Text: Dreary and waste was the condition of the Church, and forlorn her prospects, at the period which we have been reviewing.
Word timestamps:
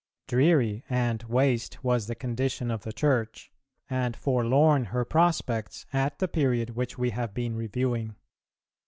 Dreary 0.27 0.83
and 0.89 1.21
waste 1.21 1.83
was 1.83 2.07
the 2.07 2.15
condition 2.15 2.71
of 2.71 2.81
the 2.81 2.91
Church, 2.91 3.51
and 3.87 4.15
forlorn 4.15 4.85
her 4.85 5.05
prospects, 5.05 5.85
at 5.93 6.17
the 6.17 6.27
period 6.27 6.71
which 6.71 6.97
we 6.97 7.11
have 7.11 7.35
been 7.35 7.55
reviewing. 7.55 8.15